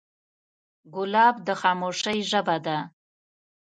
[0.93, 2.77] ګلاب د خاموشۍ ژبه ده.